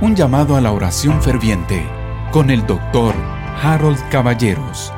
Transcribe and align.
Un 0.00 0.14
llamado 0.14 0.54
a 0.54 0.60
la 0.60 0.70
oración 0.70 1.20
ferviente 1.20 1.84
con 2.30 2.50
el 2.50 2.64
doctor 2.68 3.16
Harold 3.60 3.98
Caballeros. 4.10 4.92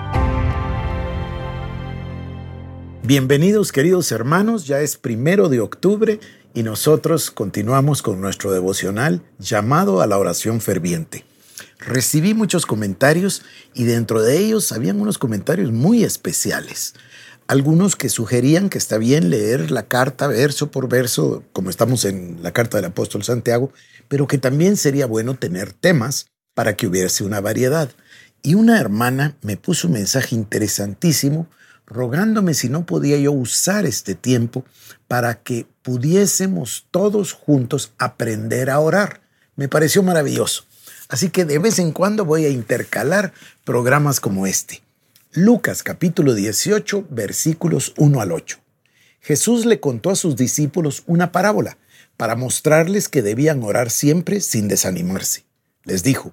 Bienvenidos 3.02 3.72
queridos 3.72 4.12
hermanos, 4.12 4.66
ya 4.66 4.80
es 4.80 4.98
primero 4.98 5.48
de 5.48 5.60
octubre 5.60 6.20
y 6.52 6.64
nosotros 6.64 7.30
continuamos 7.30 8.02
con 8.02 8.20
nuestro 8.20 8.52
devocional 8.52 9.22
llamado 9.38 10.02
a 10.02 10.06
la 10.06 10.18
oración 10.18 10.60
ferviente. 10.60 11.24
Recibí 11.78 12.34
muchos 12.34 12.66
comentarios 12.66 13.40
y 13.72 13.84
dentro 13.84 14.20
de 14.20 14.36
ellos 14.36 14.70
habían 14.70 15.00
unos 15.00 15.16
comentarios 15.16 15.72
muy 15.72 16.04
especiales. 16.04 16.92
Algunos 17.50 17.96
que 17.96 18.08
sugerían 18.08 18.70
que 18.70 18.78
está 18.78 18.96
bien 18.96 19.28
leer 19.28 19.72
la 19.72 19.88
carta 19.88 20.28
verso 20.28 20.70
por 20.70 20.88
verso, 20.88 21.42
como 21.52 21.68
estamos 21.68 22.04
en 22.04 22.44
la 22.44 22.52
carta 22.52 22.76
del 22.76 22.84
apóstol 22.84 23.24
Santiago, 23.24 23.72
pero 24.06 24.28
que 24.28 24.38
también 24.38 24.76
sería 24.76 25.06
bueno 25.06 25.34
tener 25.34 25.72
temas 25.72 26.26
para 26.54 26.76
que 26.76 26.86
hubiese 26.86 27.24
una 27.24 27.40
variedad. 27.40 27.90
Y 28.40 28.54
una 28.54 28.78
hermana 28.78 29.36
me 29.42 29.56
puso 29.56 29.88
un 29.88 29.94
mensaje 29.94 30.36
interesantísimo 30.36 31.48
rogándome 31.86 32.54
si 32.54 32.68
no 32.68 32.86
podía 32.86 33.16
yo 33.16 33.32
usar 33.32 33.84
este 33.84 34.14
tiempo 34.14 34.64
para 35.08 35.42
que 35.42 35.66
pudiésemos 35.82 36.86
todos 36.92 37.32
juntos 37.32 37.90
aprender 37.98 38.70
a 38.70 38.78
orar. 38.78 39.22
Me 39.56 39.68
pareció 39.68 40.04
maravilloso. 40.04 40.66
Así 41.08 41.30
que 41.30 41.44
de 41.44 41.58
vez 41.58 41.80
en 41.80 41.90
cuando 41.90 42.24
voy 42.24 42.44
a 42.44 42.50
intercalar 42.50 43.32
programas 43.64 44.20
como 44.20 44.46
este. 44.46 44.82
Lucas 45.32 45.84
capítulo 45.84 46.34
18 46.34 47.06
versículos 47.08 47.94
1 47.98 48.20
al 48.20 48.32
8. 48.32 48.58
Jesús 49.20 49.64
le 49.64 49.78
contó 49.78 50.10
a 50.10 50.16
sus 50.16 50.34
discípulos 50.34 51.04
una 51.06 51.30
parábola 51.30 51.78
para 52.16 52.34
mostrarles 52.34 53.08
que 53.08 53.22
debían 53.22 53.62
orar 53.62 53.90
siempre 53.90 54.40
sin 54.40 54.66
desanimarse. 54.66 55.44
Les 55.84 56.02
dijo, 56.02 56.32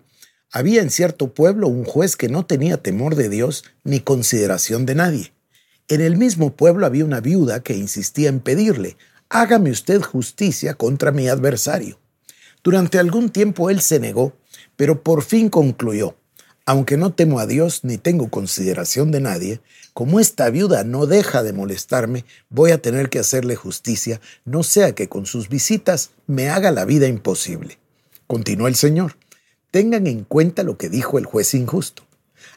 había 0.51 0.81
en 0.81 0.89
cierto 0.89 1.31
pueblo 1.31 1.67
un 1.67 1.83
juez 1.83 2.15
que 2.15 2.27
no 2.27 2.47
tenía 2.47 2.81
temor 2.81 3.13
de 3.13 3.29
Dios 3.29 3.65
ni 3.83 3.99
consideración 3.99 4.87
de 4.87 4.95
nadie. 4.95 5.33
En 5.87 6.01
el 6.01 6.17
mismo 6.17 6.55
pueblo 6.55 6.87
había 6.87 7.05
una 7.05 7.19
viuda 7.19 7.61
que 7.61 7.77
insistía 7.77 8.29
en 8.29 8.39
pedirle, 8.39 8.97
hágame 9.29 9.69
usted 9.69 10.01
justicia 10.01 10.73
contra 10.73 11.11
mi 11.11 11.27
adversario. 11.27 11.99
Durante 12.63 12.97
algún 12.97 13.29
tiempo 13.29 13.69
él 13.69 13.79
se 13.79 13.99
negó 13.99 14.33
pero 14.75 15.03
por 15.03 15.23
fin 15.23 15.49
concluyó, 15.49 16.15
aunque 16.67 16.97
no 16.97 17.13
temo 17.13 17.39
a 17.39 17.45
Dios 17.45 17.85
ni 17.85 17.97
tengo 17.97 18.29
consideración 18.29 19.09
de 19.09 19.21
nadie, 19.21 19.61
como 19.93 20.19
esta 20.19 20.49
viuda 20.49 20.83
no 20.83 21.05
deja 21.05 21.41
de 21.41 21.53
molestarme, 21.53 22.25
voy 22.49 22.71
a 22.71 22.81
tener 22.81 23.09
que 23.09 23.19
hacerle 23.19 23.55
justicia, 23.55 24.19
no 24.43 24.63
sea 24.63 24.93
que 24.93 25.07
con 25.07 25.25
sus 25.25 25.47
visitas 25.47 26.09
me 26.27 26.49
haga 26.49 26.71
la 26.71 26.83
vida 26.83 27.07
imposible. 27.07 27.79
Continuó 28.27 28.67
el 28.67 28.75
Señor. 28.75 29.15
Tengan 29.71 30.07
en 30.07 30.25
cuenta 30.25 30.63
lo 30.63 30.77
que 30.77 30.89
dijo 30.89 31.17
el 31.17 31.25
juez 31.25 31.53
injusto. 31.53 32.03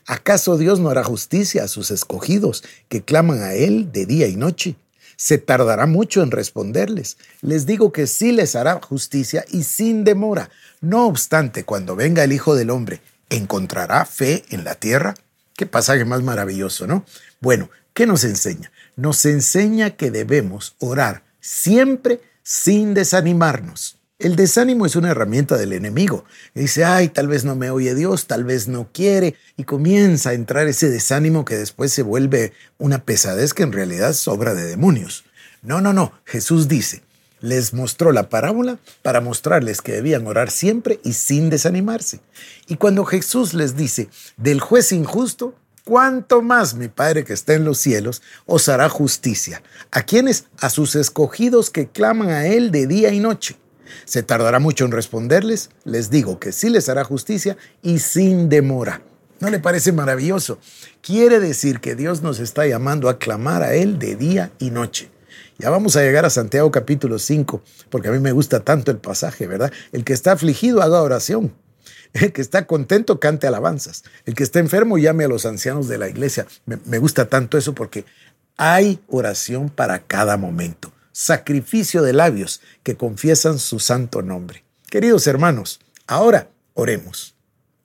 ¿Acaso 0.06 0.58
Dios 0.58 0.80
no 0.80 0.90
hará 0.90 1.04
justicia 1.04 1.62
a 1.62 1.68
sus 1.68 1.92
escogidos 1.92 2.64
que 2.88 3.02
claman 3.02 3.40
a 3.42 3.54
Él 3.54 3.92
de 3.92 4.06
día 4.06 4.26
y 4.26 4.34
noche? 4.34 4.74
Se 5.16 5.38
tardará 5.38 5.86
mucho 5.86 6.24
en 6.24 6.32
responderles. 6.32 7.16
Les 7.42 7.64
digo 7.64 7.92
que 7.92 8.08
sí 8.08 8.32
les 8.32 8.56
hará 8.56 8.80
justicia 8.82 9.44
y 9.52 9.62
sin 9.62 10.02
demora. 10.02 10.50
No 10.80 11.06
obstante, 11.06 11.62
cuando 11.62 11.94
venga 11.94 12.24
el 12.24 12.32
Hijo 12.32 12.56
del 12.56 12.70
Hombre, 12.70 13.00
¿encontrará 13.30 14.04
fe 14.04 14.44
en 14.50 14.64
la 14.64 14.74
tierra? 14.74 15.14
Qué 15.56 15.66
pasaje 15.66 16.04
más 16.04 16.22
maravilloso, 16.22 16.86
¿no? 16.86 17.04
Bueno, 17.40 17.70
¿qué 17.94 18.06
nos 18.06 18.24
enseña? 18.24 18.70
Nos 18.96 19.24
enseña 19.24 19.90
que 19.90 20.10
debemos 20.10 20.76
orar 20.78 21.22
siempre 21.40 22.20
sin 22.42 22.94
desanimarnos. 22.94 23.96
El 24.18 24.36
desánimo 24.36 24.84
es 24.84 24.96
una 24.96 25.10
herramienta 25.10 25.56
del 25.56 25.72
enemigo. 25.72 26.26
Dice, 26.54 26.84
ay, 26.84 27.08
tal 27.08 27.26
vez 27.26 27.46
no 27.46 27.56
me 27.56 27.70
oye 27.70 27.94
Dios, 27.94 28.26
tal 28.26 28.44
vez 28.44 28.68
no 28.68 28.90
quiere, 28.92 29.34
y 29.56 29.64
comienza 29.64 30.30
a 30.30 30.34
entrar 30.34 30.68
ese 30.68 30.90
desánimo 30.90 31.46
que 31.46 31.56
después 31.56 31.90
se 31.90 32.02
vuelve 32.02 32.52
una 32.76 33.04
pesadez 33.04 33.54
que 33.54 33.62
en 33.62 33.72
realidad 33.72 34.10
es 34.10 34.28
obra 34.28 34.52
de 34.52 34.64
demonios. 34.64 35.24
No, 35.62 35.80
no, 35.80 35.94
no. 35.94 36.12
Jesús 36.26 36.68
dice, 36.68 37.02
les 37.40 37.74
mostró 37.74 38.12
la 38.12 38.28
parábola 38.28 38.78
para 39.02 39.20
mostrarles 39.20 39.80
que 39.80 39.92
debían 39.92 40.26
orar 40.26 40.50
siempre 40.50 41.00
y 41.04 41.14
sin 41.14 41.50
desanimarse. 41.50 42.20
Y 42.66 42.76
cuando 42.76 43.04
Jesús 43.04 43.54
les 43.54 43.76
dice, 43.76 44.08
del 44.36 44.60
juez 44.60 44.92
injusto, 44.92 45.54
¿cuánto 45.84 46.42
más 46.42 46.74
mi 46.74 46.88
Padre 46.88 47.24
que 47.24 47.32
está 47.32 47.54
en 47.54 47.64
los 47.64 47.78
cielos 47.78 48.22
os 48.46 48.68
hará 48.68 48.88
justicia? 48.88 49.62
¿A 49.90 50.02
quienes? 50.02 50.44
A 50.58 50.70
sus 50.70 50.94
escogidos 50.94 51.70
que 51.70 51.88
claman 51.88 52.30
a 52.30 52.46
Él 52.46 52.70
de 52.70 52.86
día 52.86 53.12
y 53.12 53.20
noche. 53.20 53.56
¿Se 54.04 54.22
tardará 54.22 54.58
mucho 54.60 54.84
en 54.84 54.92
responderles? 54.92 55.70
Les 55.84 56.10
digo 56.10 56.38
que 56.38 56.52
sí 56.52 56.70
les 56.70 56.88
hará 56.88 57.04
justicia 57.04 57.56
y 57.82 57.98
sin 57.98 58.48
demora. 58.48 59.02
¿No 59.40 59.48
le 59.48 59.58
parece 59.58 59.92
maravilloso? 59.92 60.58
Quiere 61.00 61.40
decir 61.40 61.80
que 61.80 61.94
Dios 61.94 62.20
nos 62.22 62.40
está 62.40 62.66
llamando 62.66 63.08
a 63.08 63.18
clamar 63.18 63.62
a 63.62 63.74
Él 63.74 63.98
de 63.98 64.14
día 64.14 64.52
y 64.58 64.70
noche. 64.70 65.10
Ya 65.58 65.70
vamos 65.70 65.96
a 65.96 66.02
llegar 66.02 66.24
a 66.24 66.30
Santiago 66.30 66.70
capítulo 66.70 67.18
5, 67.18 67.62
porque 67.88 68.08
a 68.08 68.12
mí 68.12 68.18
me 68.18 68.32
gusta 68.32 68.60
tanto 68.60 68.90
el 68.90 68.98
pasaje, 68.98 69.46
¿verdad? 69.46 69.72
El 69.92 70.04
que 70.04 70.12
está 70.12 70.32
afligido 70.32 70.82
haga 70.82 71.02
oración. 71.02 71.52
El 72.12 72.32
que 72.32 72.42
está 72.42 72.66
contento 72.66 73.20
cante 73.20 73.46
alabanzas. 73.46 74.02
El 74.26 74.34
que 74.34 74.42
está 74.42 74.58
enfermo 74.58 74.98
llame 74.98 75.24
a 75.24 75.28
los 75.28 75.46
ancianos 75.46 75.86
de 75.86 75.98
la 75.98 76.08
iglesia. 76.08 76.46
Me, 76.66 76.78
me 76.84 76.98
gusta 76.98 77.28
tanto 77.28 77.56
eso 77.56 77.74
porque 77.74 78.04
hay 78.56 79.00
oración 79.08 79.68
para 79.68 80.00
cada 80.00 80.36
momento 80.36 80.92
sacrificio 81.12 82.02
de 82.02 82.12
labios 82.12 82.62
que 82.82 82.96
confiesan 82.96 83.58
su 83.58 83.78
santo 83.78 84.22
nombre. 84.22 84.64
Queridos 84.88 85.26
hermanos, 85.26 85.80
ahora 86.06 86.48
oremos. 86.74 87.34